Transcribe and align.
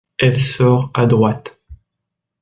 Elle 0.17 0.41
sort 0.41 0.89
à 0.95 1.05
droite. 1.05 1.61